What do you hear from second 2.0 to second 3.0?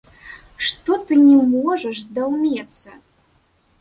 здаўмецца.